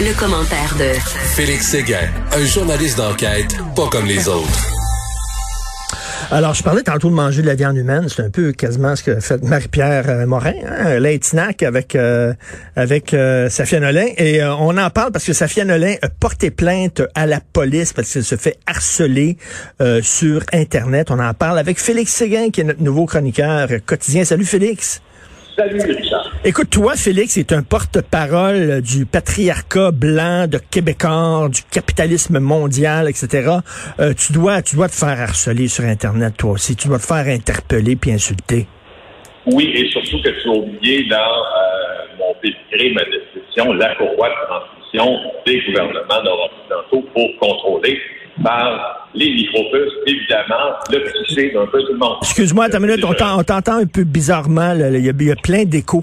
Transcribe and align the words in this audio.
Le, 0.00 0.18
commentaire 0.18 0.74
de 0.78 0.92
Félix 1.34 1.68
Séguin, 1.68 2.08
un 2.32 2.44
journaliste 2.44 2.96
d'enquête 2.96 3.56
pas 3.76 3.88
comme 3.88 4.06
les 4.06 4.26
autres. 4.26 4.48
Alors, 6.30 6.54
je 6.54 6.62
parlais 6.62 6.82
tantôt 6.82 7.10
de 7.10 7.14
manger 7.14 7.42
de 7.42 7.46
la 7.46 7.54
viande 7.54 7.76
humaine. 7.76 8.08
C'est 8.08 8.22
un 8.22 8.30
peu 8.30 8.52
quasiment 8.52 8.96
ce 8.96 9.02
que 9.02 9.20
fait 9.20 9.42
Marie-Pierre 9.42 10.08
euh, 10.08 10.26
Morin, 10.26 10.54
hein, 10.66 10.98
late 10.98 11.24
snack 11.24 11.62
avec 11.62 11.94
euh, 11.94 12.32
avec 12.74 13.12
euh, 13.12 13.48
Safia 13.48 13.80
Nolin. 13.80 14.06
Et 14.16 14.42
on 14.42 14.76
en 14.78 14.90
parle 14.90 15.12
parce 15.12 15.26
que 15.26 15.34
Safia 15.34 15.64
Nolin 15.64 15.94
a 16.00 16.08
porté 16.08 16.50
plainte 16.50 17.02
à 17.14 17.26
la 17.26 17.40
police 17.40 17.92
parce 17.92 18.12
qu'elle 18.12 18.24
se 18.24 18.36
fait 18.36 18.58
harceler 18.66 19.36
sur 20.02 20.42
Internet. 20.52 21.10
On 21.10 21.18
en 21.18 21.34
parle 21.34 21.58
avec 21.58 21.78
Félix 21.78 22.12
Séguin, 22.12 22.50
qui 22.50 22.62
est 22.62 22.64
notre 22.64 22.82
nouveau 22.82 23.04
chroniqueur 23.06 23.68
quotidien. 23.84 24.24
Salut 24.24 24.46
Félix. 24.46 25.02
Salut, 25.56 25.80
Richard. 25.82 26.31
Écoute, 26.44 26.70
toi, 26.70 26.94
Félix, 26.96 27.36
est 27.36 27.52
un 27.52 27.62
porte-parole 27.62 28.82
du 28.82 29.06
patriarcat 29.06 29.92
blanc, 29.92 30.48
de 30.48 30.58
Québécois, 30.58 31.48
du 31.48 31.62
capitalisme 31.70 32.40
mondial, 32.40 33.08
etc. 33.08 33.58
Euh, 34.00 34.12
tu 34.12 34.32
dois, 34.32 34.60
tu 34.60 34.74
dois 34.74 34.88
te 34.88 34.94
faire 34.96 35.20
harceler 35.20 35.68
sur 35.68 35.84
Internet, 35.84 36.34
toi 36.36 36.50
aussi. 36.50 36.74
Tu 36.74 36.88
dois 36.88 36.98
te 36.98 37.06
faire 37.06 37.28
interpeller 37.28 37.94
puis 37.94 38.10
insulter. 38.10 38.66
Oui, 39.46 39.70
et 39.72 39.88
surtout 39.90 40.20
que 40.20 40.30
tu 40.30 40.48
as 40.48 40.50
oublié 40.50 41.04
dans 41.04 41.16
euh, 41.16 42.18
mon 42.18 42.34
pédigré, 42.42 42.92
ma 42.92 43.04
description, 43.04 43.72
la 43.74 43.94
courroie 43.94 44.30
de 44.30 44.46
transmission 44.48 45.18
des 45.46 45.62
gouvernements 45.64 46.22
nord-occidentaux 46.24 47.08
pour 47.14 47.28
contrôler 47.38 48.00
par 48.42 49.08
les 49.14 49.30
micropuces, 49.30 49.92
évidemment, 50.08 50.74
le 50.90 51.04
psyché 51.04 51.52
d'un 51.52 51.66
peu 51.66 51.80
tout 51.84 51.92
le 51.92 51.98
monde. 51.98 52.16
Excuse-moi, 52.22 52.66
une 52.74 52.80
minute, 52.80 53.04
on 53.04 53.14
t'entend 53.14 53.76
un 53.76 53.86
peu 53.86 54.02
bizarrement. 54.02 54.74
Il 54.74 55.06
y, 55.06 55.30
a 55.30 55.36
plein 55.36 55.64
d'échos. 55.64 56.02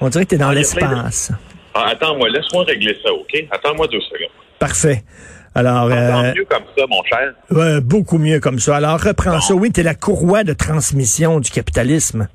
On 0.00 0.08
dirait 0.08 0.24
que 0.24 0.30
tu 0.30 0.34
es 0.36 0.38
dans 0.38 0.48
ah, 0.48 0.54
l'espace. 0.54 1.32
Ah, 1.74 1.88
attends-moi, 1.90 2.28
laisse-moi 2.30 2.64
régler 2.64 2.96
ça, 3.04 3.12
OK? 3.12 3.46
Attends-moi 3.50 3.86
deux 3.88 4.00
secondes. 4.00 4.30
Parfait. 4.58 5.02
Alors, 5.54 5.90
euh, 5.90 6.34
mieux 6.34 6.44
comme 6.44 6.64
ça, 6.76 6.84
mon 6.88 7.02
cher. 7.04 7.80
Beaucoup 7.82 8.18
mieux 8.18 8.38
comme 8.38 8.58
ça. 8.58 8.76
Alors, 8.76 9.00
reprends 9.00 9.40
ça. 9.40 9.54
Oui, 9.54 9.72
tu 9.72 9.80
es 9.80 9.82
la 9.82 9.94
courroie 9.94 10.44
de 10.44 10.52
transmission 10.52 11.40
du 11.40 11.50
capitalisme. 11.50 12.28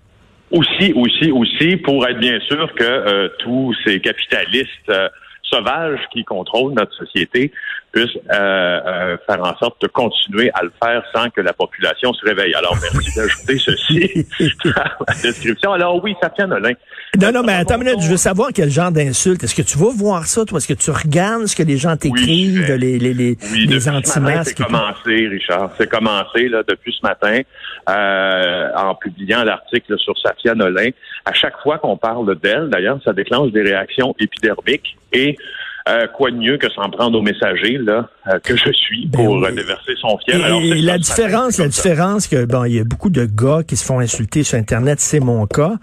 Aussi, 0.51 0.93
aussi, 0.93 1.31
aussi, 1.31 1.77
pour 1.77 2.05
être 2.07 2.19
bien 2.19 2.39
sûr 2.41 2.73
que 2.75 2.83
euh, 2.83 3.29
tous 3.39 3.73
ces 3.85 3.99
capitalistes 4.01 4.67
euh, 4.89 5.07
sauvages 5.43 5.99
qui 6.11 6.23
contrôlent 6.23 6.73
notre 6.73 6.93
société 6.93 7.51
puissent 7.93 8.17
euh, 8.31 8.33
euh, 8.33 9.17
faire 9.27 9.41
en 9.41 9.55
sorte 9.57 9.79
de 9.81 9.87
continuer 9.87 10.51
à 10.55 10.63
le 10.63 10.71
faire 10.83 11.03
sans 11.13 11.29
que 11.29 11.41
la 11.41 11.53
population 11.53 12.11
se 12.13 12.25
réveille. 12.25 12.53
Alors, 12.55 12.75
merci 12.81 13.09
d'ajouter 13.15 13.57
ceci 13.59 14.27
à 14.75 14.95
la 15.07 15.21
description. 15.21 15.71
Alors 15.71 16.03
oui, 16.03 16.15
tient 16.35 16.47
Nolin. 16.47 16.73
Non, 17.21 17.31
non, 17.31 17.43
mais 17.43 17.53
attends 17.53 17.75
une 17.75 17.83
minute, 17.83 18.01
je 18.01 18.09
veux 18.09 18.17
savoir 18.17 18.49
quel 18.53 18.71
genre 18.71 18.91
d'insulte. 18.91 19.43
Est-ce 19.43 19.53
que 19.53 19.61
tu 19.61 19.77
vas 19.77 19.91
voir 19.95 20.25
ça, 20.25 20.43
toi? 20.45 20.57
Est-ce 20.57 20.67
que 20.67 20.73
tu 20.73 20.89
regardes 20.89 21.45
ce 21.45 21.55
que 21.55 21.61
les 21.61 21.77
gens 21.77 21.95
t'écrivent, 21.95 22.73
les, 22.73 22.97
les, 22.97 23.13
les, 23.13 23.37
oui, 23.51 23.67
les 23.67 23.87
anti-masques? 23.87 24.55
C'est 24.57 24.63
commencé, 24.63 25.27
Richard. 25.27 25.69
C'est 25.77 25.89
commencé 25.89 26.49
là, 26.49 26.63
depuis 26.67 26.95
ce 26.99 27.05
matin 27.05 27.41
euh, 27.89 28.69
en 28.75 28.95
publiant 28.95 29.43
l'article 29.43 29.99
sur 29.99 30.17
Safia 30.17 30.55
Nolin. 30.55 30.89
À 31.25 31.33
chaque 31.33 31.57
fois 31.61 31.77
qu'on 31.77 31.97
parle 31.97 32.35
d'elle, 32.39 32.69
d'ailleurs, 32.69 32.99
ça 33.05 33.13
déclenche 33.13 33.51
des 33.51 33.61
réactions 33.61 34.15
épidermiques 34.19 34.97
et 35.11 35.37
euh, 35.89 36.07
quoi 36.07 36.31
de 36.31 36.37
mieux 36.37 36.57
que 36.57 36.71
s'en 36.71 36.89
prendre 36.89 37.19
aux 37.19 37.21
messagers 37.21 37.77
là 37.77 38.07
euh, 38.27 38.39
que 38.39 38.55
je 38.55 38.71
suis 38.71 39.05
ben 39.07 39.25
pour 39.25 39.43
euh, 39.43 39.51
déverser 39.51 39.93
son 39.99 40.17
fiel? 40.19 40.41
Et, 40.63 40.81
la 40.81 40.97
différence, 40.97 41.57
la 41.57 41.67
différence 41.67 42.27
que 42.27 42.45
bon, 42.45 42.63
il 42.63 42.75
y 42.75 42.79
a 42.79 42.85
beaucoup 42.85 43.09
de 43.09 43.25
gars 43.25 43.63
qui 43.67 43.75
se 43.75 43.85
font 43.85 43.99
insulter 43.99 44.43
sur 44.43 44.57
internet, 44.57 45.01
c'est 45.01 45.19
mon 45.19 45.45
cas, 45.45 45.73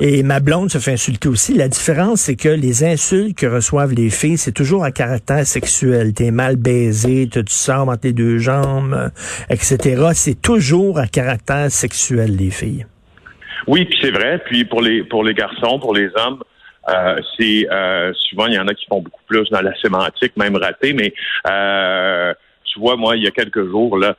et 0.00 0.24
ma 0.24 0.40
blonde 0.40 0.70
se 0.70 0.78
fait 0.78 0.92
insulter 0.92 1.28
aussi. 1.28 1.54
La 1.54 1.68
différence, 1.68 2.22
c'est 2.22 2.34
que 2.34 2.48
les 2.48 2.82
insultes 2.82 3.38
que 3.38 3.46
reçoivent 3.46 3.92
les 3.92 4.10
filles, 4.10 4.38
c'est 4.38 4.52
toujours 4.52 4.82
à 4.82 4.90
caractère 4.90 5.46
sexuel. 5.46 6.14
T'es 6.14 6.32
mal 6.32 6.56
baisé, 6.56 7.28
tu 7.28 7.40
sors 7.46 7.88
entre 7.88 8.00
tes 8.00 8.12
deux 8.12 8.38
jambes, 8.38 9.10
etc. 9.50 10.08
C'est 10.14 10.40
toujours 10.42 10.98
à 10.98 11.06
caractère 11.06 11.70
sexuel 11.70 12.34
les 12.36 12.50
filles. 12.50 12.86
Oui, 13.68 13.84
puis 13.84 13.96
c'est 14.00 14.10
vrai. 14.10 14.42
Puis 14.46 14.64
pour 14.64 14.82
les 14.82 15.04
pour 15.04 15.22
les 15.22 15.34
garçons, 15.34 15.78
pour 15.78 15.94
les 15.94 16.08
hommes, 16.16 16.42
euh, 16.88 17.20
c'est 17.38 17.66
euh, 17.70 18.12
souvent 18.28 18.46
il 18.46 18.54
y 18.54 18.58
en 18.58 18.68
a 18.68 18.74
qui 18.74 18.86
font 18.86 19.00
beaucoup 19.00 19.22
plus 19.26 19.48
dans 19.50 19.62
la 19.62 19.74
sémantique, 19.80 20.36
même 20.36 20.56
raté, 20.56 20.92
mais 20.92 21.14
euh, 21.48 22.34
tu 22.64 22.78
vois, 22.78 22.96
moi, 22.96 23.16
il 23.16 23.22
y 23.22 23.26
a 23.26 23.30
quelques 23.30 23.68
jours, 23.68 23.96
là, 23.96 24.16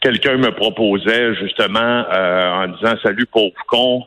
quelqu'un 0.00 0.36
me 0.36 0.50
proposait 0.50 1.34
justement 1.36 2.04
en 2.10 2.68
disant 2.68 2.94
Salut 3.02 3.26
pauvre 3.26 3.54
con, 3.66 4.04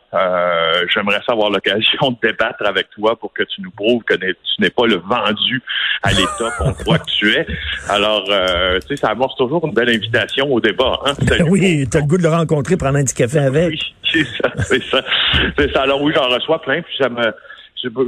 j'aimerais 0.94 1.20
savoir 1.28 1.50
l'occasion 1.50 2.12
de 2.12 2.28
débattre 2.28 2.64
avec 2.64 2.88
toi 2.90 3.18
pour 3.18 3.32
que 3.32 3.42
tu 3.42 3.60
nous 3.60 3.72
prouves 3.72 4.02
que 4.04 4.14
tu 4.14 4.34
n'es 4.60 4.70
pas 4.70 4.86
le 4.86 4.96
vendu 4.96 5.60
à 6.02 6.12
l'État 6.12 6.50
qu'on 6.58 6.72
croit 6.72 6.98
que 7.00 7.10
tu 7.10 7.32
es. 7.32 7.46
Alors, 7.88 8.24
tu 8.24 8.86
sais, 8.88 8.96
ça 8.96 9.08
amorce 9.10 9.36
toujours 9.36 9.66
une 9.66 9.74
belle 9.74 9.90
invitation 9.90 10.50
au 10.50 10.60
débat. 10.60 11.00
Hein? 11.04 11.12
Ben 11.28 11.46
oui, 11.50 11.86
tu 11.90 11.96
as 11.96 12.00
le 12.00 12.06
goût 12.06 12.18
de 12.18 12.22
le 12.22 12.30
rencontrer, 12.30 12.76
prendre 12.76 12.96
un 12.96 13.04
petit 13.04 13.16
café 13.16 13.40
avec. 13.40 13.70
Oui, 13.70 13.80
c'est 14.12 14.24
ça, 14.24 14.52
c'est 14.58 14.82
ça. 14.84 15.04
C'est 15.58 15.72
ça. 15.72 15.82
Alors 15.82 16.00
oui, 16.00 16.12
j'en 16.16 16.28
reçois 16.28 16.62
plein, 16.62 16.80
puis 16.80 16.94
ça 16.98 17.08
me 17.08 17.34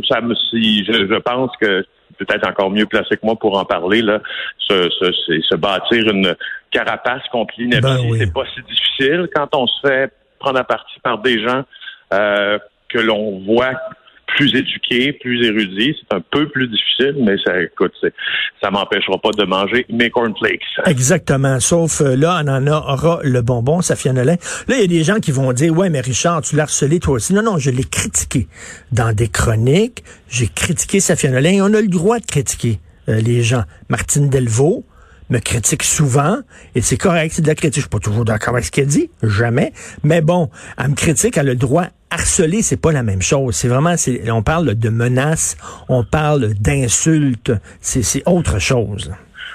ça 0.09 0.21
me, 0.21 0.35
si, 0.35 0.85
je, 0.85 1.19
pense 1.19 1.51
que 1.61 1.87
peut-être 2.19 2.49
encore 2.49 2.71
mieux 2.71 2.87
placé 2.87 3.17
que 3.17 3.25
moi 3.25 3.37
pour 3.37 3.59
en 3.59 3.65
parler, 3.65 4.03
là, 4.03 4.21
se, 4.59 4.89
se, 4.91 5.41
se 5.41 5.57
bâtir 5.57 6.09
une 6.09 6.35
carapace 6.71 7.23
contre 7.31 7.55
l'ineptie, 7.59 7.83
ben 7.83 8.17
c'est 8.19 8.33
pas 8.33 8.45
si 8.55 8.63
difficile 8.63 9.29
quand 9.35 9.55
on 9.55 9.67
se 9.67 9.87
fait 9.87 10.13
prendre 10.39 10.59
à 10.59 10.65
partie 10.65 10.99
par 11.01 11.19
des 11.19 11.43
gens 11.43 11.63
euh, 12.13 12.59
que 12.89 12.99
l'on 12.99 13.41
voit 13.41 13.75
plus 14.37 14.55
éduqué, 14.55 15.13
plus 15.13 15.45
érudit. 15.47 15.97
C'est 16.01 16.17
un 16.17 16.23
peu 16.31 16.49
plus 16.49 16.69
difficile, 16.69 17.17
mais 17.21 17.37
ça, 17.45 17.61
écoute, 17.61 17.93
ça 18.63 18.71
m'empêchera 18.71 19.19
pas 19.19 19.31
de 19.37 19.45
manger 19.45 19.87
mes 19.91 20.11
cornflakes. 20.11 20.63
Exactement. 20.87 21.61
Sauf 21.61 22.01
euh, 22.01 22.17
là, 22.17 22.43
on 22.45 22.49
en 22.49 22.67
aura 22.67 23.21
le 23.23 23.43
bonbon, 23.43 23.83
Safia 23.83 24.13
Nolin. 24.13 24.37
Là, 24.69 24.77
il 24.77 24.81
y 24.81 24.85
a 24.85 24.87
des 24.87 25.05
gens 25.05 25.17
qui 25.17 25.31
vont 25.31 25.53
dire, 25.53 25.77
ouais, 25.77 25.91
mais 25.91 26.01
Richard, 26.01 26.43
tu 26.43 26.57
l'as 26.57 26.65
harcelé 26.65 27.01
toi 27.01 27.15
aussi. 27.15 27.35
Non, 27.35 27.43
non, 27.43 27.59
je 27.59 27.71
l'ai 27.71 27.85
critiqué 27.85 28.49
dans 28.91 29.15
des 29.15 29.29
chroniques. 29.29 30.03
J'ai 30.29 30.49
critiqué 30.49 31.01
Safia 31.01 31.31
Nolin. 31.31 31.61
On 31.63 31.75
a 31.75 31.81
le 31.81 31.89
droit 31.89 32.19
de 32.19 32.27
critiquer 32.27 32.81
euh, 33.09 33.21
les 33.21 33.43
gens. 33.43 33.65
Martine 33.89 34.29
Delvaux, 34.29 34.85
me 35.31 35.39
critique 35.39 35.83
souvent, 35.83 36.39
et 36.75 36.83
c'est 36.83 36.99
correct, 36.99 37.33
c'est 37.35 37.43
de 37.43 37.49
la 37.49 37.55
critique. 37.55 37.77
Je 37.77 37.81
suis 37.83 37.89
pas 37.89 37.99
toujours 37.99 38.25
d'accord 38.25 38.55
avec 38.55 38.67
ce 38.67 38.71
qu'elle 38.71 38.87
dit, 38.87 39.11
jamais. 39.23 39.73
Mais 40.05 40.21
bon, 40.21 40.51
elle 40.79 40.91
me 40.91 40.95
critique, 40.95 41.37
elle 41.37 41.49
a 41.49 41.53
le 41.53 41.57
droit. 41.57 41.87
Harceler, 42.13 42.61
c'est 42.61 42.81
pas 42.81 42.93
la 42.93 43.03
même 43.03 43.23
chose. 43.23 43.55
C'est 43.55 43.69
vraiment, 43.69 43.95
on 44.31 44.43
parle 44.43 44.75
de 44.75 44.89
menaces, 44.91 45.57
on 45.89 46.05
parle 46.05 46.53
d'insultes, 46.61 47.53
c'est 47.81 48.23
autre 48.29 48.59
chose. 48.59 49.11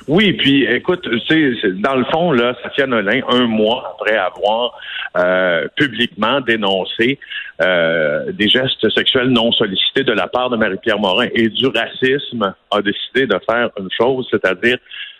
Oui, 0.08 0.34
puis 0.34 0.66
écoute, 0.66 1.08
c'est 1.28 1.54
dans 1.82 1.96
le 1.96 2.06
fond 2.06 2.32
là, 2.32 2.56
Safia 2.64 2.88
Nolin, 2.88 3.22
un 3.30 3.46
mois 3.46 3.94
après 3.94 4.18
avoir 4.18 4.74
euh, 5.18 5.68
publiquement 5.76 6.42
dénoncé 6.42 7.20
euh, 7.62 8.32
des 8.32 8.48
gestes 8.48 8.90
sexuels 8.90 9.30
non 9.30 9.52
sollicités 9.52 10.04
de 10.04 10.14
la 10.14 10.28
part 10.28 10.50
de 10.50 10.58
Marie-Pierre 10.58 11.00
Morin 11.00 11.28
et 11.36 11.50
du 11.50 11.68
racisme, 11.68 12.56
a 12.72 12.82
décidé 12.82 13.28
de 13.28 13.38
faire 13.48 13.70
une 13.78 13.90
chose, 13.96 14.28
c'est-à-dire 14.32 14.78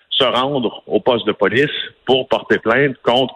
se 0.10 0.24
rendre 0.24 0.82
au 0.88 1.00
poste 1.00 1.28
de 1.28 1.34
police 1.34 1.70
pour 2.06 2.28
porter 2.28 2.58
plainte 2.58 2.96
contre 3.04 3.36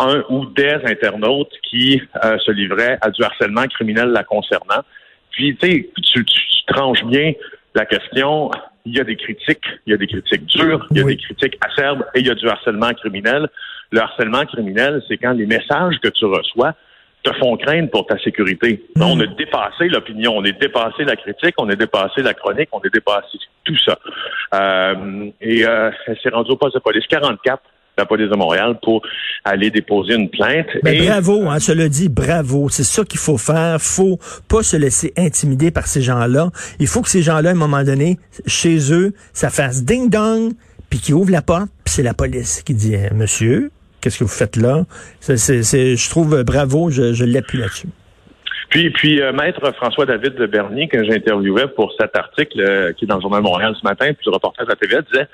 un 0.00 0.24
ou 0.28 0.46
des 0.46 0.78
internautes 0.84 1.52
qui 1.68 2.02
euh, 2.24 2.38
se 2.38 2.50
livraient 2.50 2.98
à 3.00 3.10
du 3.10 3.22
harcèlement 3.22 3.66
criminel 3.66 4.08
la 4.08 4.24
concernant. 4.24 4.82
Puis, 5.30 5.56
tu 5.56 5.68
sais, 5.68 5.90
tu 6.02 6.24
tranches 6.66 7.04
bien 7.04 7.32
la 7.74 7.86
question. 7.86 8.50
Il 8.86 8.96
y 8.96 9.00
a 9.00 9.04
des 9.04 9.16
critiques, 9.16 9.66
il 9.86 9.90
y 9.90 9.94
a 9.94 9.98
des 9.98 10.06
critiques 10.06 10.46
dures, 10.46 10.86
il 10.90 10.98
y 10.98 11.00
a 11.00 11.04
des 11.04 11.16
critiques 11.16 11.58
acerbes 11.60 12.04
et 12.14 12.20
il 12.20 12.26
y 12.26 12.30
a 12.30 12.34
du 12.34 12.48
harcèlement 12.48 12.92
criminel. 12.94 13.48
Le 13.92 14.00
harcèlement 14.00 14.44
criminel, 14.46 15.02
c'est 15.06 15.18
quand 15.18 15.32
les 15.32 15.46
messages 15.46 15.98
que 16.02 16.08
tu 16.08 16.24
reçois 16.24 16.74
te 17.22 17.32
font 17.34 17.56
craindre 17.58 17.90
pour 17.90 18.06
ta 18.06 18.18
sécurité. 18.18 18.82
Hmm. 18.96 19.02
On 19.02 19.20
a 19.20 19.26
dépassé 19.26 19.88
l'opinion, 19.88 20.36
on 20.36 20.44
a 20.44 20.52
dépassé 20.52 21.04
la 21.04 21.16
critique, 21.16 21.54
on 21.58 21.68
a 21.68 21.76
dépassé 21.76 22.22
la 22.22 22.32
chronique, 22.32 22.70
on 22.72 22.78
a 22.78 22.88
dépassé 22.88 23.38
tout 23.64 23.76
ça. 23.84 23.98
Euh, 24.54 25.30
et 25.40 25.66
euh, 25.66 25.90
elle 26.06 26.18
s'est 26.22 26.30
rendue 26.30 26.52
au 26.52 26.56
poste 26.56 26.74
de 26.76 26.80
police 26.80 27.06
44 27.08 27.62
la 27.98 28.06
police 28.06 28.30
de 28.30 28.36
Montréal 28.36 28.78
pour 28.82 29.02
aller 29.44 29.70
déposer 29.70 30.14
une 30.14 30.30
plainte. 30.30 30.66
Ben, 30.82 31.04
bravo, 31.04 31.48
hein, 31.48 31.58
cela 31.58 31.88
dit, 31.88 32.08
bravo. 32.08 32.68
C'est 32.68 32.84
ça 32.84 33.04
qu'il 33.04 33.20
faut 33.20 33.38
faire. 33.38 33.80
faut 33.80 34.18
pas 34.48 34.62
se 34.62 34.76
laisser 34.76 35.12
intimider 35.16 35.70
par 35.70 35.86
ces 35.86 36.02
gens-là. 36.02 36.50
Il 36.78 36.86
faut 36.86 37.02
que 37.02 37.08
ces 37.08 37.22
gens-là, 37.22 37.50
à 37.50 37.52
un 37.52 37.56
moment 37.56 37.82
donné, 37.82 38.18
chez 38.46 38.92
eux, 38.92 39.12
ça 39.32 39.50
fasse 39.50 39.84
ding-dong, 39.84 40.52
puis 40.88 40.98
qu'ils 40.98 41.14
ouvrent 41.14 41.32
la 41.32 41.42
porte, 41.42 41.70
puis 41.84 41.94
c'est 41.94 42.02
la 42.02 42.14
police 42.14 42.62
qui 42.62 42.74
dit, 42.74 42.94
eh, 42.94 43.14
monsieur, 43.14 43.70
qu'est-ce 44.00 44.18
que 44.18 44.24
vous 44.24 44.30
faites 44.30 44.56
là? 44.56 44.84
C'est, 45.20 45.36
je 45.36 46.10
trouve 46.10 46.34
euh, 46.34 46.44
bravo, 46.44 46.90
je, 46.90 47.12
je 47.12 47.24
l'appuie 47.24 47.58
là-dessus. 47.58 47.88
Puis, 48.70 48.90
puis 48.90 49.20
euh, 49.20 49.32
maître 49.32 49.68
François 49.72 50.06
David 50.06 50.34
de 50.36 50.46
Bernier, 50.46 50.88
que 50.88 51.04
j'interviewais 51.04 51.66
pour 51.68 51.92
cet 51.98 52.16
article 52.16 52.60
euh, 52.60 52.92
qui 52.92 53.04
est 53.04 53.08
dans 53.08 53.16
le 53.16 53.20
Journal 53.22 53.42
Montréal 53.42 53.74
ce 53.78 53.84
matin, 53.84 54.12
puis 54.12 54.24
le 54.26 54.32
reportage 54.32 54.66
de 54.66 54.70
la 54.70 54.76
TV, 54.76 54.96
disait 55.12 55.28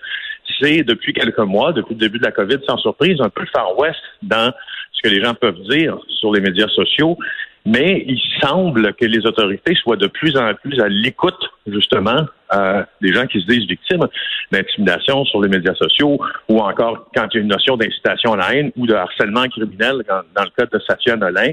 c'est 0.60 0.82
depuis 0.82 1.12
quelques 1.12 1.38
mois, 1.38 1.72
depuis 1.72 1.94
le 1.94 2.00
début 2.00 2.18
de 2.18 2.24
la 2.24 2.32
COVID, 2.32 2.58
sans 2.66 2.78
surprise, 2.78 3.20
un 3.20 3.28
peu 3.28 3.44
Far 3.52 3.78
West 3.78 4.00
dans 4.22 4.52
ce 4.92 5.02
que 5.02 5.14
les 5.14 5.22
gens 5.22 5.34
peuvent 5.34 5.60
dire 5.68 5.98
sur 6.08 6.32
les 6.32 6.40
médias 6.40 6.68
sociaux, 6.68 7.18
mais 7.66 8.04
il 8.06 8.20
semble 8.40 8.94
que 8.94 9.04
les 9.04 9.26
autorités 9.26 9.74
soient 9.74 9.96
de 9.96 10.06
plus 10.06 10.36
en 10.36 10.54
plus 10.54 10.80
à 10.80 10.88
l'écoute 10.88 11.50
justement, 11.66 12.24
euh, 12.54 12.84
des 13.00 13.12
gens 13.12 13.26
qui 13.26 13.40
se 13.40 13.46
disent 13.46 13.66
victimes 13.66 14.06
d'intimidation 14.52 15.24
sur 15.24 15.42
les 15.42 15.48
médias 15.48 15.74
sociaux 15.74 16.18
ou 16.48 16.60
encore 16.60 17.08
quand 17.14 17.26
il 17.32 17.36
y 17.36 17.38
a 17.38 17.42
une 17.42 17.48
notion 17.48 17.76
d'incitation 17.76 18.34
à 18.34 18.36
la 18.36 18.54
haine 18.54 18.70
ou 18.76 18.86
de 18.86 18.94
harcèlement 18.94 19.48
criminel 19.48 20.04
dans, 20.08 20.44
le 20.44 20.50
cas 20.56 20.66
de 20.66 20.80
Safia 20.86 21.16
Nolin. 21.16 21.50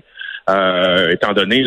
Euh, 0.49 1.11
étant 1.11 1.31
donné 1.31 1.65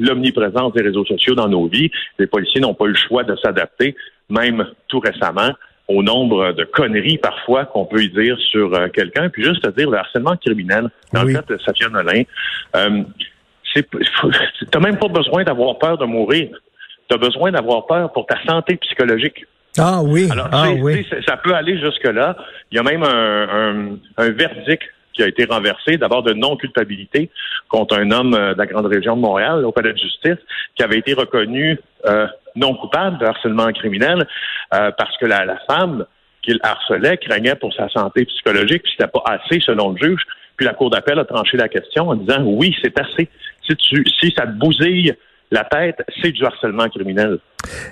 l'omniprésence 0.00 0.72
des 0.72 0.82
réseaux 0.82 1.04
sociaux 1.04 1.36
dans 1.36 1.46
nos 1.46 1.68
vies, 1.68 1.88
les 2.18 2.26
policiers 2.26 2.60
n'ont 2.60 2.74
pas 2.74 2.86
eu 2.86 2.88
le 2.88 2.94
choix 2.96 3.22
de 3.22 3.36
s'adapter, 3.36 3.94
même 4.28 4.66
tout 4.88 4.98
récemment, 4.98 5.52
au 5.88 6.02
nombre 6.02 6.52
de 6.52 6.64
conneries 6.64 7.18
parfois 7.18 7.64
qu'on 7.64 7.86
peut 7.86 8.02
y 8.02 8.10
dire 8.10 8.38
sur 8.50 8.74
euh, 8.74 8.88
quelqu'un, 8.88 9.30
puis 9.30 9.42
juste 9.42 9.66
à 9.66 9.70
dire 9.70 9.90
le 9.90 9.96
harcèlement 9.96 10.36
criminel 10.36 10.90
dans 11.12 11.24
le 11.24 11.32
cas 11.32 11.42
de 11.48 11.58
Safia 11.58 11.88
Nolin. 11.88 12.22
Euh, 12.76 13.02
t'as 14.70 14.80
même 14.80 14.98
pas 14.98 15.08
besoin 15.08 15.44
d'avoir 15.44 15.78
peur 15.78 15.98
de 15.98 16.04
mourir. 16.04 16.50
Tu 17.08 17.14
as 17.14 17.18
besoin 17.18 17.52
d'avoir 17.52 17.86
peur 17.86 18.12
pour 18.12 18.26
ta 18.26 18.36
santé 18.44 18.76
psychologique. 18.76 19.46
Ah 19.78 20.00
oui, 20.02 20.28
ah, 20.52 20.70
oui. 20.72 21.06
Ça 21.26 21.36
peut 21.36 21.54
aller 21.54 21.78
jusque-là. 21.78 22.36
Il 22.70 22.76
y 22.76 22.78
a 22.78 22.82
même 22.82 23.02
un, 23.02 23.96
un, 24.16 24.30
verdict 24.30 24.82
qui 25.12 25.22
a 25.22 25.28
été 25.28 25.44
renversé, 25.44 25.96
d'abord 25.96 26.22
de 26.22 26.32
non-culpabilité 26.32 27.30
contre 27.68 27.98
un 27.98 28.10
homme 28.10 28.34
euh, 28.34 28.54
de 28.54 28.58
la 28.58 28.66
grande 28.66 28.86
région 28.86 29.16
de 29.16 29.20
Montréal, 29.20 29.64
au 29.64 29.72
palais 29.72 29.92
de 29.92 29.98
justice, 29.98 30.38
qui 30.74 30.82
avait 30.82 30.98
été 30.98 31.14
reconnu 31.14 31.78
euh, 32.06 32.26
non 32.58 32.74
coupable 32.74 33.18
de 33.18 33.26
harcèlement 33.26 33.72
criminel 33.72 34.26
euh, 34.74 34.90
parce 34.96 35.16
que 35.18 35.26
la, 35.26 35.44
la 35.44 35.58
femme 35.66 36.04
qu'il 36.42 36.58
harcelait 36.62 37.16
craignait 37.18 37.54
pour 37.56 37.72
sa 37.74 37.88
santé 37.88 38.24
psychologique, 38.24 38.82
puis 38.82 38.92
c'était 38.96 39.10
pas 39.10 39.22
assez 39.26 39.60
selon 39.60 39.90
le 39.90 39.98
juge. 39.98 40.22
Puis 40.56 40.66
la 40.66 40.74
Cour 40.74 40.90
d'appel 40.90 41.18
a 41.18 41.24
tranché 41.24 41.56
la 41.56 41.68
question 41.68 42.08
en 42.08 42.16
disant 42.16 42.42
oui, 42.44 42.76
c'est 42.82 42.98
assez. 42.98 43.28
Si 43.66 43.76
tu 43.76 44.04
si 44.20 44.34
ça 44.36 44.46
te 44.46 44.52
bousille 44.52 45.14
la 45.50 45.64
tête, 45.64 46.02
c'est 46.22 46.32
du 46.32 46.44
harcèlement 46.44 46.88
criminel. 46.88 47.38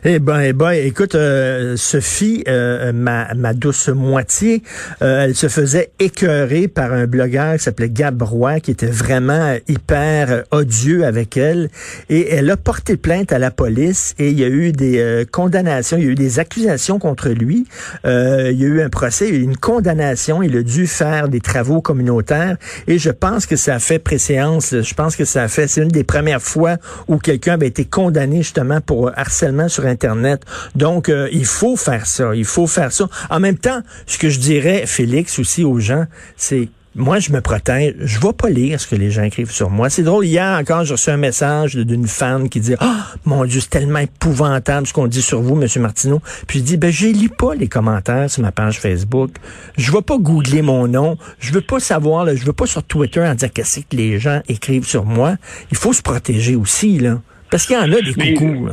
Eh 0.05 0.21
ben, 0.21 0.41
eh 0.41 0.53
ben, 0.53 0.71
écoute, 0.71 1.17
euh, 1.17 1.77
Sophie, 1.77 2.45
euh, 2.47 2.93
ma, 2.93 3.35
ma 3.35 3.53
douce 3.53 3.89
moitié, 3.89 4.63
euh, 5.03 5.25
elle 5.25 5.35
se 5.35 5.49
faisait 5.49 5.91
écœurer 5.99 6.69
par 6.69 6.93
un 6.93 7.07
blogueur 7.07 7.55
qui 7.57 7.65
s'appelait 7.65 7.91
Gab 7.91 8.23
Roy, 8.23 8.61
qui 8.61 8.71
était 8.71 8.87
vraiment 8.87 9.57
hyper 9.67 10.45
odieux 10.53 11.05
avec 11.05 11.37
elle, 11.37 11.71
et 12.09 12.31
elle 12.31 12.49
a 12.51 12.57
porté 12.57 12.97
plainte 12.97 13.33
à 13.33 13.41
la 13.41 13.51
police, 13.51 14.15
et 14.21 14.31
il 14.31 14.39
y 14.39 14.45
a 14.45 14.49
eu 14.49 14.71
des 14.71 15.27
condamnations, 15.33 15.97
il 15.97 16.05
y 16.05 16.07
a 16.07 16.11
eu 16.11 16.15
des 16.15 16.39
accusations 16.39 17.01
contre 17.01 17.31
lui, 17.31 17.67
il 18.05 18.57
y 18.57 18.65
a 18.65 18.69
eu 18.69 18.81
un 18.83 18.89
procès, 18.89 19.29
il 19.29 19.35
y 19.35 19.39
a 19.39 19.41
eu 19.41 19.45
une 19.45 19.57
condamnation, 19.57 20.43
il 20.43 20.57
a 20.57 20.63
dû 20.63 20.87
faire 20.87 21.29
des 21.29 21.41
travaux 21.41 21.81
communautaires, 21.81 22.57
et 22.87 22.99
je 22.99 23.11
pense 23.11 23.47
que 23.47 23.57
ça 23.57 23.75
a 23.75 23.79
fait 23.81 23.99
préséance, 23.99 24.75
je 24.81 24.95
pense 24.95 25.17
que 25.17 25.25
ça 25.25 25.43
a 25.43 25.49
fait, 25.49 25.67
c'est 25.67 25.83
une 25.83 25.89
des 25.89 26.05
premières 26.05 26.43
fois 26.43 26.77
où 27.09 27.19
quelqu'un 27.19 27.55
avait 27.55 27.67
été 27.67 27.85
condamné 27.85 28.39
justement 28.39 28.81
pour 28.81 29.11
harcèlement 29.17 29.56
sur 29.69 29.87
Internet. 29.87 30.43
Donc, 30.75 31.09
euh, 31.09 31.29
il 31.33 31.47
faut 31.47 31.77
faire 31.77 32.07
ça. 32.07 32.35
Il 32.35 32.45
faut 32.45 32.67
faire 32.67 32.93
ça. 32.93 33.09
En 33.31 33.41
même 33.41 33.59
temps, 33.59 33.81
ce 34.07 34.19
que 34.19 34.29
je 34.29 34.39
dirais, 34.39 34.85
Félix, 34.87 35.39
aussi 35.39 35.65
aux 35.65 35.79
gens, 35.79 36.07
c'est 36.37 36.69
moi, 36.99 37.19
je 37.19 37.31
me 37.31 37.43
protège. 37.43 37.95
Je 38.01 38.19
vais 38.19 38.33
pas 38.33 38.49
lire 38.49 38.81
ce 38.81 38.87
que 38.87 38.97
les 38.97 39.11
gens 39.11 39.23
écrivent 39.23 39.51
sur 39.51 39.69
moi. 39.69 39.91
C'est 39.91 40.03
drôle. 40.03 40.25
Hier 40.25 40.59
encore, 40.59 40.85
j'ai 40.85 40.95
reçu 40.95 41.11
un 41.11 41.19
message 41.19 41.77
d'une 41.77 42.07
fan 42.07 42.49
qui 42.49 42.59
dit 42.59 42.75
Ah, 42.81 43.09
mon 43.27 43.45
Dieu, 43.45 43.61
c'est 43.61 43.69
tellement 43.69 43.99
épouvantable 43.99 44.87
ce 44.87 44.95
qu'on 44.95 45.07
dit 45.07 45.21
sur 45.21 45.43
vous, 45.43 45.57
Monsieur 45.57 45.83
Martineau. 45.83 46.23
Puis 46.47 46.61
je 46.61 46.65
dis 46.65 46.77
Ben, 46.79 46.91
je 46.91 47.07
lis 47.09 47.29
pas 47.29 47.55
les 47.55 47.69
commentaires 47.69 48.31
sur 48.31 48.43
ma 48.43 48.51
page 48.51 48.81
Facebook. 48.81 49.33
Je 49.77 49.93
vais 49.93 50.01
pas 50.01 50.17
googler 50.17 50.63
mon 50.63 50.89
nom. 50.89 51.19
Je 51.39 51.53
veux 51.53 51.61
pas 51.61 51.81
savoir, 51.81 52.25
là, 52.25 52.35
je 52.35 52.45
veux 52.47 52.55
pas 52.55 52.67
sur 52.67 52.83
Twitter 52.83 53.21
en 53.21 53.35
dire 53.35 53.53
qu'est-ce 53.53 53.81
que 53.81 53.95
les 53.95 54.19
gens 54.19 54.41
écrivent 54.49 54.87
sur 54.87 55.05
moi. 55.05 55.37
Il 55.71 55.77
faut 55.77 55.93
se 55.93 56.03
protéger 56.03 56.57
aussi, 56.57 56.99
là. 56.99 57.21
Parce 57.51 57.67
qu'il 57.67 57.77
y 57.77 57.79
en 57.79 57.93
a 57.93 58.01
des 58.01 58.35
coucous. 58.35 58.71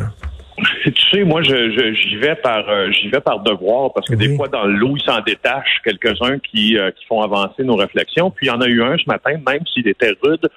Tu 0.84 0.94
sais, 1.12 1.24
moi, 1.24 1.42
je, 1.42 1.94
j'y 1.94 2.16
vais 2.18 2.36
par 2.36 2.70
euh, 2.70 2.92
j'y 2.92 3.10
vais 3.10 3.22
par 3.22 3.40
devoir 3.40 3.94
parce 3.94 4.08
que 4.08 4.16
des 4.16 4.36
fois 4.36 4.48
dans 4.48 4.66
le 4.66 4.74
lot, 4.74 4.96
il 4.98 5.04
s'en 5.04 5.20
détache 5.22 5.82
quelques-uns 5.84 6.40
qui, 6.40 6.78
euh, 6.78 6.92
qui 6.92 7.06
font 7.06 7.22
avancer 7.22 7.64
nos 7.64 7.76
réflexions. 7.76 8.30
Puis 8.30 8.48
il 8.48 8.50
y 8.50 8.52
en 8.52 8.62
a 8.62 8.68
eu 8.68 8.84
un 8.84 8.98
ce 8.98 9.06
matin, 9.08 9.32
même 9.48 9.66
s'il 9.74 9.88
était 9.88 10.14
rude. 10.22 10.48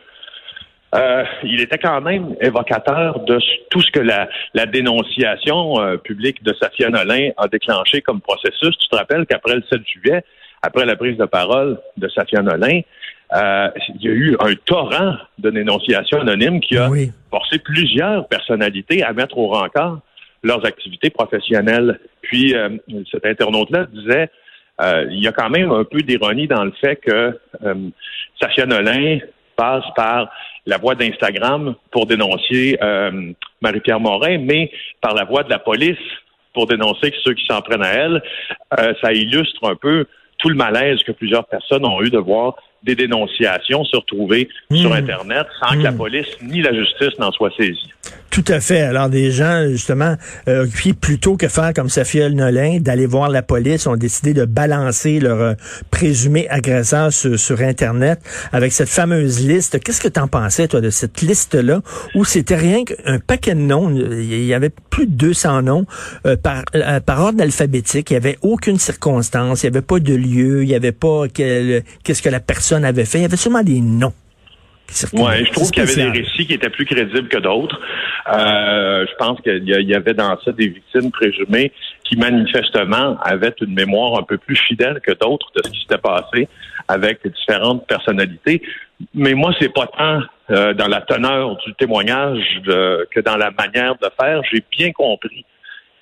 Euh, 0.95 1.25
il 1.43 1.61
était 1.61 1.79
quand 1.79 2.01
même 2.01 2.37
évocateur 2.41 3.21
de 3.21 3.39
tout 3.71 3.81
ce 3.81 3.91
que 3.91 4.01
la, 4.01 4.29
la 4.55 4.67
dénonciation 4.67 5.99
publique 6.05 6.43
de 6.43 6.55
Safia 6.55 6.91
Nolin 6.91 7.31
a 7.37 7.49
déclenché 7.49 8.01
comme 8.03 8.21
processus. 8.21 8.77
Tu 8.79 8.89
te 8.89 8.97
rappelles 8.97 9.27
qu'après 9.27 9.57
le 9.57 9.63
7 9.71 9.81
juillet, 9.87 10.23
après 10.63 10.85
la 10.85 10.97
prise 10.97 11.17
de 11.17 11.25
parole 11.27 11.79
de 11.97 12.09
Safia 12.09 12.43
Nolin, 12.43 12.81
euh, 13.35 13.69
il 14.01 14.03
y 14.03 14.09
a 14.09 14.13
eu 14.13 14.37
un 14.39 14.55
torrent 14.65 15.17
de 15.39 15.51
dénonciations 15.51 16.21
anonymes 16.21 16.61
qui 16.61 16.77
a 16.77 16.89
forcé 17.31 17.59
plusieurs 17.59 18.29
personnalités 18.29 19.03
à 19.03 19.13
mettre 19.13 19.37
au 19.39 19.49
rencard 19.49 20.01
leurs 20.43 20.65
activités 20.65 21.11
professionnelles. 21.11 21.99
Puis 22.23 22.55
euh, 22.55 22.69
cet 23.11 23.27
internaute-là 23.27 23.87
disait 23.93 24.31
euh, 24.81 25.07
il 25.11 25.23
y 25.23 25.27
a 25.27 25.33
quand 25.33 25.51
même 25.51 25.73
un 25.73 25.85
peu 25.85 26.03
d'ironie 26.03 26.47
dans 26.47 26.65
le 26.65 26.73
fait 26.81 26.97
que 26.97 27.39
Safia 28.41 28.67
Nolin 28.67 29.19
passe 29.57 29.85
par 29.97 30.31
la 30.67 30.77
voie 30.77 30.95
d'Instagram 30.95 31.75
pour 31.91 32.07
dénoncer 32.07 32.79
Marie-Pierre 33.61 34.01
Morin, 34.01 34.39
mais 34.39 34.71
par 35.01 35.15
la 35.15 35.25
voie 35.25 35.43
de 35.45 35.51
la 35.51 35.59
police 35.59 35.97
pour 36.53 36.67
dénoncer 36.67 37.13
ceux 37.25 37.35
qui 37.35 37.47
s'en 37.47 37.63
prennent 37.63 37.85
à 37.85 37.93
elle. 37.93 38.23
ça 39.01 39.13
illustre 39.13 39.69
un 39.69 39.77
peu 39.77 40.07
tout 40.39 40.49
le 40.49 40.55
malaise 40.55 41.03
que 41.05 41.13
plusieurs 41.13 41.47
personnes 41.47 41.85
ont 41.87 42.03
eu 42.03 42.11
de 42.11 42.19
voir 42.19 42.57
des 42.83 42.95
dénonciations 42.95 43.85
se 43.85 43.97
retrouver 43.97 44.49
sur 44.73 44.91
hmm. 44.91 44.95
Internet 44.95 45.47
sans 45.61 45.77
que 45.77 45.83
la 45.83 45.93
hmm. 45.93 45.97
police 45.97 46.29
ni 46.43 46.63
la 46.63 46.73
justice 46.73 47.19
n'en 47.19 47.33
soient 47.33 47.53
saisies. 47.57 47.93
Tout 48.37 48.53
à 48.53 48.61
fait. 48.61 48.83
Alors 48.83 49.09
des 49.09 49.31
gens, 49.31 49.67
justement, 49.67 50.15
euh, 50.47 50.67
qui 50.67 50.93
plutôt 50.93 51.39
que 51.39 51.49
faire 51.49 51.73
comme 51.73 51.89
Safia 51.89 52.29
Nolin, 52.29 52.81
d'aller 52.81 53.07
voir 53.07 53.31
la 53.31 53.41
police, 53.41 53.87
ont 53.87 53.97
décidé 53.97 54.35
de 54.35 54.45
balancer 54.45 55.21
leur 55.21 55.41
euh, 55.41 55.55
présumé 55.91 56.47
agresseur 56.51 57.11
sur, 57.15 57.63
Internet 57.63 58.21
avec 58.53 58.73
cette 58.73 58.91
fameuse 58.91 59.41
liste. 59.41 59.81
Qu'est-ce 59.81 60.03
que 60.03 60.09
tu 60.09 60.21
en 60.21 60.29
pensais, 60.29 60.69
toi, 60.69 60.83
de 60.83 60.91
cette 60.91 61.23
liste-là, 61.23 61.81
où 62.15 62.27
c'était 62.27 62.57
rien 62.57 62.85
qu'un 62.85 63.21
paquet 63.21 63.55
de 63.55 63.61
noms, 63.61 63.89
il 63.91 64.45
y 64.45 64.53
avait 64.53 64.69
plus 64.91 65.07
de 65.07 65.13
200 65.13 65.63
noms 65.63 65.87
euh, 66.27 66.37
par, 66.37 66.63
par 67.07 67.21
ordre 67.23 67.43
alphabétique, 67.43 68.11
il 68.11 68.13
n'y 68.13 68.19
avait 68.19 68.37
aucune 68.43 68.79
circonstance, 68.79 69.63
il 69.63 69.71
n'y 69.71 69.77
avait 69.79 69.87
pas 69.87 69.99
de 69.99 70.15
lieu, 70.15 70.63
il 70.63 70.69
n'y 70.69 70.75
avait 70.75 70.93
pas 70.93 71.27
qu'est-ce 71.33 72.21
que 72.21 72.29
la 72.29 72.41
personne 72.41 72.85
avait 72.85 73.07
fait, 73.07 73.21
il 73.21 73.23
y 73.23 73.25
avait 73.25 73.39
seulement 73.39 73.63
des 73.63 73.81
noms. 73.81 74.13
Oui, 75.13 75.45
je 75.45 75.53
trouve 75.53 75.71
qu'il 75.71 75.85
y 75.85 75.87
avait 75.87 76.11
des 76.11 76.21
récits 76.21 76.47
qui 76.47 76.55
étaient 76.55 76.71
plus 76.71 76.87
crédibles 76.87 77.29
que 77.29 77.39
d'autres. 77.39 77.81
Euh, 78.33 79.07
je 79.07 79.15
pense 79.17 79.41
qu'il 79.41 79.65
y 79.65 79.95
avait 79.95 80.15
dans 80.15 80.39
ça 80.41 80.53
des 80.53 80.69
victimes 80.69 81.11
présumées 81.11 81.73
qui 82.05 82.17
manifestement 82.17 83.17
avaient 83.23 83.55
une 83.61 83.75
mémoire 83.75 84.19
un 84.19 84.23
peu 84.23 84.39
plus 84.39 84.57
fidèle 84.57 85.01
que 85.01 85.13
d'autres 85.13 85.51
de 85.57 85.63
ce 85.65 85.71
qui 85.71 85.81
s'était 85.81 85.99
passé 85.99 86.49
avec 86.89 87.27
différentes 87.27 87.87
personnalités. 87.87 88.63
Mais 89.15 89.35
moi, 89.35 89.53
c'est 89.61 89.73
pas 89.73 89.87
tant 89.87 90.23
euh, 90.51 90.73
dans 90.75 90.89
la 90.89 91.01
teneur 91.01 91.57
du 91.57 91.75
témoignage 91.75 92.43
que 92.65 93.21
dans 93.21 93.37
la 93.37 93.51
manière 93.51 93.97
de 93.97 94.09
faire. 94.19 94.41
J'ai 94.51 94.65
bien 94.71 94.93
compris 94.93 95.45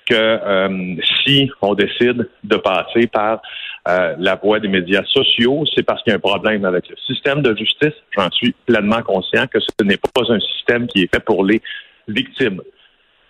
que 0.05 0.13
euh, 0.13 0.95
si 1.23 1.49
on 1.61 1.73
décide 1.73 2.29
de 2.43 2.57
passer 2.57 3.07
par 3.07 3.41
euh, 3.87 4.15
la 4.17 4.35
voie 4.35 4.59
des 4.59 4.67
médias 4.67 5.03
sociaux, 5.05 5.63
c'est 5.75 5.83
parce 5.83 6.01
qu'il 6.01 6.11
y 6.11 6.13
a 6.13 6.17
un 6.17 6.19
problème 6.19 6.65
avec 6.65 6.89
le 6.89 6.95
système 7.05 7.41
de 7.41 7.55
justice. 7.55 7.93
J'en 8.17 8.31
suis 8.31 8.55
pleinement 8.65 9.03
conscient 9.03 9.45
que 9.47 9.59
ce 9.59 9.83
n'est 9.83 9.97
pas 9.97 10.23
un 10.29 10.39
système 10.39 10.87
qui 10.87 11.03
est 11.03 11.13
fait 11.13 11.23
pour 11.23 11.45
les 11.45 11.61
victimes 12.07 12.61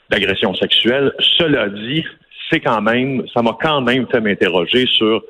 d'agressions 0.09 0.55
sexuelles. 0.55 1.11
Cela 1.37 1.67
dit, 1.69 2.05
c'est 2.49 2.61
quand 2.61 2.81
même, 2.81 3.25
ça 3.33 3.41
m'a 3.41 3.57
quand 3.59 3.81
même 3.81 4.07
fait 4.07 4.21
m'interroger 4.21 4.85
sur 4.85 5.23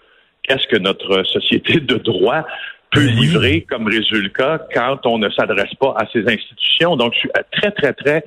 qu'est-ce 0.44 0.68
que 0.68 0.78
notre 0.78 1.24
société 1.24 1.80
de 1.80 1.96
droit 1.96 2.46
peut 2.92 3.06
livrer 3.06 3.62
comme 3.62 3.88
résultat 3.88 4.68
quand 4.74 5.06
on 5.06 5.18
ne 5.18 5.30
s'adresse 5.30 5.74
pas 5.80 5.96
à 5.98 6.06
ces 6.14 6.24
institutions. 6.28 6.96
Donc, 6.96 7.14
je 7.14 7.20
suis 7.20 7.30
très, 7.52 7.72
très, 7.72 7.94
très 7.94 8.24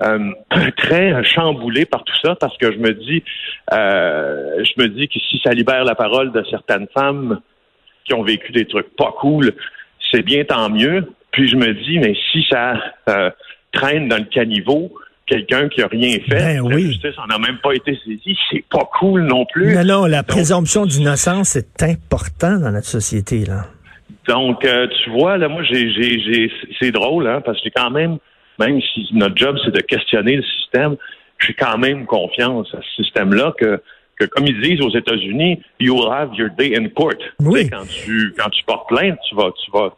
euh, 0.00 0.30
très 0.76 1.24
chamboulé 1.24 1.84
par 1.84 2.04
tout 2.04 2.14
ça 2.22 2.36
parce 2.36 2.56
que 2.58 2.70
je 2.70 2.78
me 2.78 2.94
dis, 2.94 3.24
euh, 3.72 4.62
je 4.62 4.80
me 4.80 4.88
dis 4.88 5.08
que 5.08 5.18
si 5.18 5.40
ça 5.44 5.52
libère 5.52 5.84
la 5.84 5.96
parole 5.96 6.30
de 6.30 6.44
certaines 6.48 6.86
femmes 6.96 7.40
qui 8.04 8.14
ont 8.14 8.22
vécu 8.22 8.52
des 8.52 8.64
trucs 8.64 8.94
pas 8.96 9.12
cool, 9.18 9.52
c'est 10.12 10.22
bien 10.22 10.44
tant 10.44 10.70
mieux. 10.70 11.04
Puis 11.32 11.48
je 11.48 11.56
me 11.56 11.74
dis, 11.74 11.98
mais 11.98 12.14
si 12.30 12.46
ça 12.48 12.74
euh, 13.08 13.30
traîne 13.72 14.08
dans 14.08 14.18
le 14.18 14.24
caniveau, 14.24 14.92
quelqu'un 15.26 15.68
qui 15.68 15.82
a 15.82 15.88
rien 15.88 16.18
fait, 16.28 16.60
ben 16.60 16.68
la 16.68 16.78
justice 16.78 17.18
en 17.18 17.34
a 17.34 17.38
même 17.40 17.58
pas 17.58 17.74
été 17.74 17.98
saisie, 18.04 18.38
c'est 18.52 18.64
pas 18.70 18.88
cool 19.00 19.22
non 19.22 19.46
plus. 19.52 19.74
Non, 19.74 19.84
non, 19.84 20.06
la 20.06 20.22
présomption 20.22 20.86
d'innocence 20.86 21.56
est 21.56 21.82
important 21.82 22.56
dans 22.58 22.70
notre 22.70 22.86
société 22.86 23.44
là. 23.44 23.64
Donc, 24.28 24.60
tu 24.60 25.10
vois, 25.10 25.38
là, 25.38 25.48
moi, 25.48 25.62
j'ai, 25.62 26.50
c'est 26.78 26.90
drôle, 26.90 27.26
hein, 27.26 27.40
parce 27.42 27.56
que 27.58 27.64
j'ai 27.64 27.70
quand 27.70 27.90
même 27.90 28.18
même 28.58 28.80
si 28.80 29.08
notre 29.12 29.36
job, 29.36 29.56
c'est 29.64 29.72
de 29.72 29.80
questionner 29.80 30.36
le 30.36 30.42
système, 30.42 30.96
j'ai 31.40 31.54
quand 31.54 31.78
même 31.78 32.06
confiance 32.06 32.68
à 32.74 32.80
ce 32.82 33.02
système-là 33.02 33.54
que, 33.58 33.80
que, 34.18 34.24
comme 34.26 34.46
ils 34.46 34.60
disent 34.60 34.80
aux 34.80 34.96
États-Unis, 34.96 35.60
you'll 35.78 36.10
have 36.10 36.34
your 36.34 36.50
day 36.58 36.76
in 36.76 36.88
court. 36.88 37.14
Oui. 37.40 37.68
quand 37.70 37.86
tu 37.86 38.34
quand 38.36 38.50
tu 38.50 38.64
portes 38.64 38.88
plainte, 38.88 39.18
tu 39.28 39.34
vas 39.34 39.50
tu 39.64 39.70
vas 39.70 39.94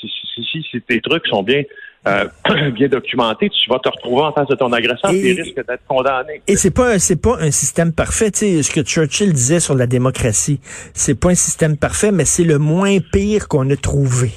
si, 0.00 0.10
si, 0.34 0.44
si, 0.50 0.66
si 0.70 0.82
tes 0.82 1.00
trucs 1.00 1.26
sont 1.28 1.42
bien 1.42 1.62
euh, 2.06 2.28
bien 2.72 2.88
documenté, 2.88 3.48
tu 3.48 3.70
vas 3.70 3.78
te 3.78 3.88
retrouver 3.88 4.22
en 4.22 4.32
face 4.32 4.48
de 4.48 4.56
ton 4.56 4.72
agresseur 4.72 5.12
et, 5.12 5.30
et 5.30 5.40
risques 5.40 5.56
d'être 5.56 5.86
condamné. 5.86 6.42
Et 6.48 6.56
c'est 6.56 6.72
pas 6.72 6.98
c'est 6.98 7.20
pas 7.20 7.38
un 7.40 7.50
système 7.50 7.92
parfait. 7.92 8.30
Tu 8.30 8.38
sais, 8.38 8.62
ce 8.62 8.70
que 8.72 8.82
Churchill 8.82 9.32
disait 9.32 9.60
sur 9.60 9.74
la 9.76 9.86
démocratie, 9.86 10.60
c'est 10.94 11.18
pas 11.18 11.30
un 11.30 11.36
système 11.36 11.76
parfait, 11.76 12.10
mais 12.10 12.24
c'est 12.24 12.44
le 12.44 12.58
moins 12.58 12.98
pire 13.12 13.48
qu'on 13.48 13.70
a 13.70 13.76
trouvé. 13.76 14.32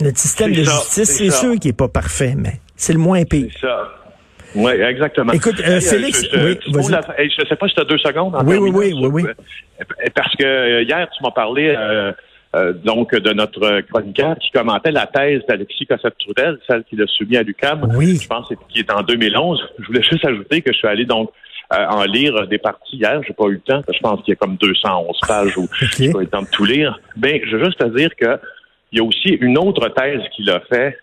notre 0.00 0.18
système 0.18 0.52
de 0.52 0.62
justice, 0.62 1.10
c'est 1.10 1.30
sûr 1.30 1.58
qu'il 1.58 1.70
est 1.70 1.76
pas 1.76 1.88
parfait, 1.88 2.34
mais 2.36 2.60
c'est 2.82 2.92
le 2.92 2.98
moins 2.98 3.22
pire. 3.24 3.48
C'est 3.52 3.66
ça. 3.66 3.88
Oui, 4.54 4.72
exactement. 4.72 5.32
Écoute, 5.32 5.60
euh, 5.60 5.80
Félix, 5.80 6.26
je, 6.30 6.38
oui, 6.38 6.58
je 6.66 7.48
sais 7.48 7.56
pas 7.56 7.68
si 7.68 7.74
tu 7.74 7.80
as 7.80 7.84
deux 7.84 7.98
secondes. 7.98 8.36
Oui, 8.44 8.56
oui, 8.56 8.70
oui, 8.74 8.92
oui, 8.94 9.08
oui. 9.10 9.22
Parce 10.14 10.34
que 10.36 10.82
hier, 10.82 11.08
tu 11.16 11.22
m'as 11.22 11.30
parlé 11.30 11.74
euh, 11.74 12.12
euh, 12.54 12.72
donc 12.72 13.14
de 13.14 13.32
notre 13.32 13.80
chroniqueur 13.82 14.36
qui 14.38 14.50
commentait 14.50 14.90
la 14.90 15.06
thèse 15.06 15.40
d'Alexis 15.48 15.86
Cossette-Trudel, 15.86 16.58
celle 16.66 16.84
qu'il 16.84 17.00
a 17.00 17.06
soumise 17.06 17.38
à 17.38 17.42
l'UQAM. 17.42 17.94
Oui. 17.94 18.18
Je 18.20 18.28
pense 18.28 18.52
qui 18.68 18.80
est 18.80 18.92
en 18.92 19.02
2011. 19.02 19.62
Je 19.78 19.86
voulais 19.86 20.02
juste 20.02 20.24
ajouter 20.26 20.60
que 20.60 20.72
je 20.72 20.78
suis 20.78 20.88
allé 20.88 21.06
donc 21.06 21.30
en 21.70 22.04
lire 22.04 22.46
des 22.48 22.58
parties 22.58 22.96
hier. 22.96 23.22
J'ai 23.26 23.32
pas 23.32 23.46
eu 23.46 23.52
le 23.52 23.60
temps. 23.60 23.80
Je 23.90 23.98
pense 24.00 24.22
qu'il 24.22 24.32
y 24.32 24.36
a 24.36 24.36
comme 24.36 24.56
211 24.56 25.18
pages 25.26 25.56
où 25.56 25.64
okay. 25.64 25.86
j'ai 25.96 26.12
pas 26.12 26.18
eu 26.18 26.22
le 26.22 26.26
temps 26.26 26.42
de 26.42 26.50
tout 26.50 26.64
lire. 26.64 27.00
Ben, 27.16 27.40
je 27.46 27.56
veux 27.56 27.64
juste 27.64 27.78
te 27.78 27.96
dire 27.96 28.10
que 28.16 28.38
il 28.92 28.98
y 28.98 29.00
a 29.00 29.04
aussi 29.04 29.30
une 29.30 29.56
autre 29.56 29.88
thèse 29.88 30.20
qu'il 30.36 30.50
a 30.50 30.60
fait 30.60 30.98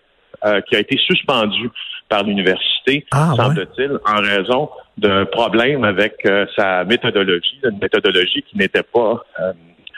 euh, 0.46 0.62
qui 0.62 0.76
a 0.76 0.80
été 0.80 0.98
suspendue 0.98 1.70
par 2.08 2.24
l'université, 2.24 3.06
ah, 3.12 3.34
semble-t-il, 3.36 4.00
en 4.06 4.22
raison 4.22 4.70
d'un 4.98 5.26
problème 5.26 5.84
avec 5.84 6.16
euh, 6.26 6.46
sa 6.56 6.84
méthodologie, 6.84 7.60
une 7.64 7.80
méthodologie 7.80 8.44
qui 8.50 8.58
n'était 8.58 8.84
pas 8.84 9.24
euh, 9.40 9.54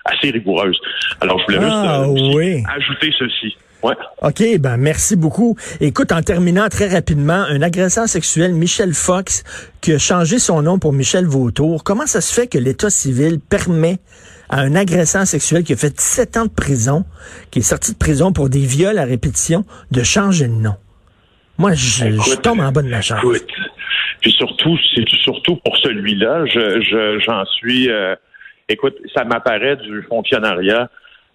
assez 0.05 0.31
rigoureuse. 0.31 0.79
Alors, 1.21 1.39
je 1.39 1.45
voulais 1.45 1.67
ah, 1.69 2.05
juste 2.05 2.35
oui. 2.35 2.63
ajouter 2.75 3.13
ceci. 3.17 3.55
Ouais. 3.83 3.95
OK, 4.21 4.59
ben 4.59 4.77
merci 4.77 5.15
beaucoup. 5.15 5.55
Écoute, 5.79 6.11
en 6.11 6.21
terminant 6.21 6.67
très 6.69 6.87
rapidement, 6.87 7.33
un 7.49 7.63
agresseur 7.63 8.07
sexuel, 8.07 8.53
Michel 8.53 8.93
Fox, 8.93 9.43
qui 9.81 9.93
a 9.93 9.97
changé 9.97 10.37
son 10.37 10.61
nom 10.61 10.77
pour 10.77 10.93
Michel 10.93 11.25
Vautour, 11.25 11.83
comment 11.83 12.05
ça 12.05 12.21
se 12.21 12.31
fait 12.31 12.45
que 12.45 12.59
l'État 12.59 12.91
civil 12.91 13.39
permet 13.39 13.97
à 14.51 14.59
un 14.59 14.75
agresseur 14.75 15.25
sexuel 15.25 15.63
qui 15.63 15.73
a 15.73 15.77
fait 15.77 15.89
17 15.89 16.37
ans 16.37 16.45
de 16.45 16.51
prison, 16.51 17.05
qui 17.49 17.59
est 17.59 17.63
sorti 17.63 17.93
de 17.93 17.97
prison 17.97 18.33
pour 18.33 18.49
des 18.49 18.65
viols 18.65 18.99
à 18.99 19.05
répétition, 19.05 19.65
de 19.91 20.03
changer 20.03 20.47
de 20.47 20.53
nom? 20.53 20.75
Moi, 21.57 21.73
je, 21.73 22.05
écoute, 22.05 22.25
je 22.29 22.35
tombe 22.35 22.59
en 22.59 22.71
bas 22.71 22.81
de 22.81 22.89
la 22.89 23.01
chance. 23.01 23.19
Écoute, 23.23 23.47
puis 24.21 24.31
surtout, 24.31 24.77
c'est 24.93 25.07
surtout 25.23 25.55
pour 25.57 25.77
celui-là, 25.77 26.45
je, 26.45 27.19
j'en 27.25 27.45
suis... 27.45 27.89
Euh, 27.89 28.15
écoute, 28.69 28.95
ça 29.15 29.23
m'apparaît 29.23 29.77
du 29.77 30.03
fonctionnariat 30.03 30.89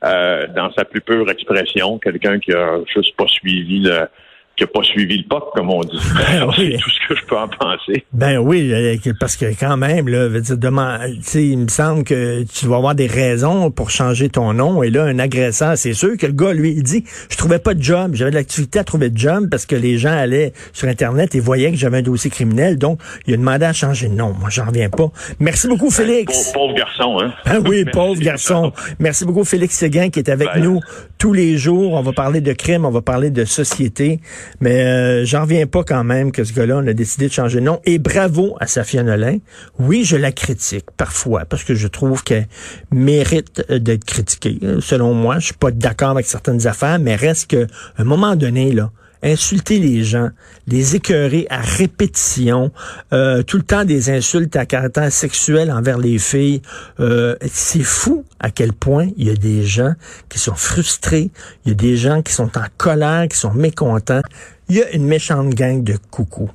euh, 0.05 0.47
dans 0.55 0.73
sa 0.75 0.85
plus 0.85 1.01
pure 1.01 1.29
expression, 1.31 1.99
quelqu'un 1.99 2.39
qui 2.39 2.53
a 2.53 2.79
juste 2.95 3.17
pas 3.17 3.27
suivi 3.29 3.81
le 3.81 4.09
qui 4.57 4.65
n'a 4.65 4.69
pas 4.69 4.83
suivi 4.83 5.19
le 5.19 5.25
POC, 5.29 5.53
comme 5.55 5.71
on 5.71 5.81
dit. 5.83 5.99
Ben 6.17 6.49
oui. 6.59 6.77
C'est 6.77 6.83
tout 6.83 6.91
ce 6.91 7.09
que 7.09 7.21
je 7.21 7.25
peux 7.27 7.37
en 7.37 7.49
penser. 7.49 8.05
Ben 8.13 8.39
oui, 8.39 8.73
euh, 8.73 9.13
parce 9.21 9.37
que 9.37 9.47
quand 9.59 9.77
même, 9.77 10.09
là, 10.09 10.29
veut 10.29 10.41
dire, 10.41 10.57
demain, 10.57 11.01
il 11.35 11.59
me 11.59 11.69
semble 11.69 12.05
que 12.05 12.43
tu 12.45 12.67
vas 12.67 12.77
avoir 12.77 12.95
des 12.95 13.07
raisons 13.07 13.71
pour 13.71 13.91
changer 13.91 14.31
ton 14.31 14.55
nom. 14.55 14.83
Et 14.83 14.91
là, 14.91 15.05
un 15.05 15.19
agresseur, 15.19 15.77
c'est 15.77 15.93
sûr 15.93 16.17
que 16.17 16.27
le 16.27 16.33
gars, 16.33 16.55
lui, 16.55 16.71
il 16.71 16.83
dit, 16.83 17.05
je 17.31 17.37
trouvais 17.37 17.59
pas 17.59 17.75
de 17.75 17.83
job, 17.83 18.13
j'avais 18.15 18.31
de 18.31 18.37
l'activité 18.37 18.79
à 18.79 18.85
trouver 18.85 19.11
de 19.11 19.19
job 19.19 19.49
parce 19.51 19.67
que 19.67 19.77
les 19.77 19.99
gens 19.99 20.17
allaient 20.17 20.53
sur 20.73 20.89
Internet 20.89 21.35
et 21.35 21.41
voyaient 21.41 21.71
que 21.71 21.77
j'avais 21.77 21.99
un 21.99 22.03
dossier 22.03 22.31
criminel. 22.31 22.79
Donc, 22.79 22.99
il 23.27 23.35
a 23.35 23.37
demandé 23.37 23.67
à 23.67 23.75
changer 23.75 24.09
de 24.09 24.15
nom. 24.15 24.33
Moi, 24.33 24.49
j'en 24.49 24.65
reviens 24.65 24.89
pas. 24.89 25.11
Merci 25.39 25.69
beaucoup, 25.69 25.91
Félix. 25.91 26.53
pauvre, 26.53 26.75
garçon, 26.75 27.19
hein? 27.21 27.33
Ben 27.45 27.63
oui, 27.67 27.85
pauvre 27.93 28.21
garçon. 28.21 28.73
Merci 28.99 29.27
beaucoup, 29.27 29.45
Félix 29.45 29.77
Séguin, 29.77 30.09
qui 30.09 30.19
est 30.21 30.31
avec 30.31 30.49
nous 30.57 30.81
tous 31.19 31.35
les 31.35 31.59
jours. 31.59 31.93
On 31.93 32.03
va 32.03 32.13
parler 32.13 32.41
de 32.41 32.53
crime, 32.55 32.87
on 32.87 32.91
va 32.91 33.03
parler 33.03 33.31
de 33.31 33.45
société. 33.45 34.21
Mais 34.61 34.83
euh, 34.83 35.25
j'en 35.25 35.43
reviens 35.43 35.67
pas 35.67 35.85
quand 35.85 36.05
même 36.05 36.33
que 36.33 36.45
ce 36.45 36.53
gars-là, 36.53 36.79
on 36.79 36.87
a 36.87 36.93
décidé 36.93 37.29
de 37.29 37.33
changer 37.33 37.61
de 37.61 37.65
nom. 37.65 37.81
Et 37.85 37.99
bravo 37.99 38.57
à 38.61 38.67
Safia 38.67 39.03
Nolin. 39.03 39.39
Oui, 39.79 40.05
je 40.05 40.17
la 40.17 40.33
critique 40.33 40.87
parfois 40.97 41.45
parce 41.45 41.65
que 41.65 41.75
je 41.75 41.89
trouve 41.89 42.23
qu'elle 42.23 42.49
mérite 42.91 43.65
euh, 43.71 43.79
d'être 43.79 44.05
critiquée. 44.05 44.59
Selon 44.81 45.15
moi, 45.15 45.39
je 45.39 45.47
suis 45.47 45.55
pas 45.55 45.71
d'accord 45.71 46.11
avec 46.11 46.27
certaines 46.27 46.67
affaires, 46.67 46.99
mais 46.99 47.17
reste 47.17 47.49
qu'à 47.49 47.67
un 47.99 48.05
moment 48.05 48.37
donné, 48.37 48.73
là, 48.73 48.91
insulter 49.23 49.79
les 49.79 50.05
gens, 50.05 50.31
les 50.67 50.97
écœurer 50.97 51.47
à 51.51 51.61
répétition, 51.61 52.73
euh, 53.13 53.43
tout 53.43 53.57
le 53.57 53.63
temps 53.63 53.85
des 53.85 54.11
insultes 54.11 54.57
à 54.57 54.67
caractère 54.67 55.11
sexuel 55.13 55.71
envers 55.71 55.99
les 55.99 56.19
filles. 56.19 56.63
Euh, 57.01 57.37
c'est 57.51 57.83
fou 57.83 58.25
à 58.41 58.51
quel 58.51 58.73
point 58.73 59.09
il 59.17 59.27
y 59.27 59.31
a 59.31 59.35
des 59.35 59.65
gens 59.65 59.95
qui 60.29 60.39
sont 60.39 60.55
frustrés, 60.55 61.31
il 61.65 61.71
y 61.71 61.73
a 61.73 61.75
des 61.75 61.97
gens 61.97 62.23
qui 62.23 62.33
sont 62.33 62.57
en 62.59 62.67
colère, 62.77 63.29
qui 63.29 63.37
sont 63.37 63.53
mécontents. 63.53 64.23
Il 64.69 64.77
y 64.77 64.83
a 64.83 64.91
une 64.93 65.07
méchante 65.07 65.51
gang 65.51 65.83
de 65.83 65.97
coucou. 66.11 66.51